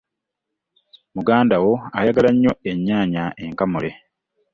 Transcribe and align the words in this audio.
Muganda 1.15 1.55
wo 1.63 1.73
ayagala 1.97 2.29
nnyo 2.33 2.53
ennyanya 2.71 3.23
enkamule. 3.45 3.91